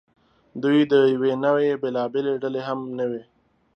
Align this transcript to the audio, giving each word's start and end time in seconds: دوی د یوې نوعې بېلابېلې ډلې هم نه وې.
دوی 0.63 0.79
د 0.91 0.93
یوې 1.13 1.31
نوعې 1.45 1.71
بېلابېلې 1.81 2.33
ډلې 2.43 2.61
هم 2.67 2.79
نه 2.97 3.05
وې. 3.09 3.21